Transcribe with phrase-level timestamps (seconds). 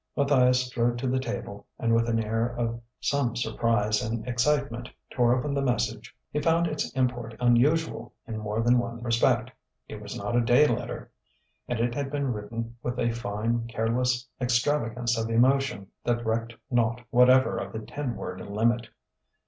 [0.17, 5.37] Matthias strode to the table and with an air of some surprise and excitement tore
[5.37, 6.17] open the message.
[6.33, 9.51] He found its import unusual in more than one respect:
[9.87, 11.11] it was not a "day letter,"
[11.67, 17.01] and it had been written with a fine, careless extravagance of emotion that recked naught
[17.11, 18.87] whatever of the ten word limit.